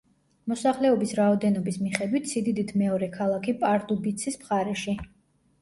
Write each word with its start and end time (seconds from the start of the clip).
მოსახლეობის 0.51 1.13
რაოდენობის 1.19 1.77
მიხედვით 1.83 2.31
სიდიდით 2.31 2.73
მეორე 2.83 3.11
ქალაქი 3.19 3.55
პარდუბიცის 3.65 4.41
მხარეში. 4.45 4.99